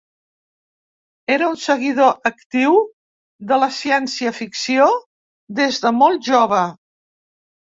[1.33, 2.79] Era un seguidor actiu
[3.51, 4.89] de la ciència ficció
[5.61, 6.65] des de molt jove.